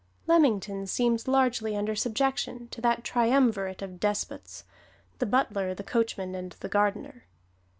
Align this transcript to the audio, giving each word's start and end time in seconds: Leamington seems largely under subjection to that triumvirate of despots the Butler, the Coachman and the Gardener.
Leamington 0.25 0.87
seems 0.87 1.27
largely 1.27 1.77
under 1.77 1.95
subjection 1.95 2.67
to 2.69 2.81
that 2.81 3.03
triumvirate 3.03 3.83
of 3.83 3.99
despots 3.99 4.63
the 5.19 5.27
Butler, 5.27 5.75
the 5.75 5.83
Coachman 5.83 6.33
and 6.33 6.53
the 6.53 6.69
Gardener. 6.69 7.25